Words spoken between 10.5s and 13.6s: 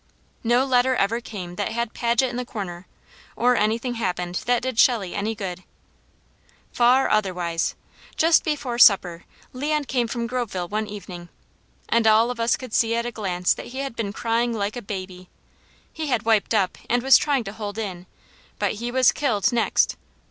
one evening, and all of us could see at a glance